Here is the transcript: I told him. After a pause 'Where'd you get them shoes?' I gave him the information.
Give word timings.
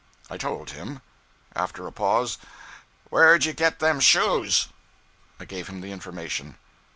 I 0.31 0.37
told 0.37 0.71
him. 0.71 1.01
After 1.55 1.85
a 1.85 1.91
pause 1.91 2.39
'Where'd 3.11 3.45
you 3.45 3.53
get 3.53 3.77
them 3.77 3.99
shoes?' 3.99 4.67
I 5.39 5.45
gave 5.45 5.67
him 5.69 5.81
the 5.81 5.91
information. 5.91 6.57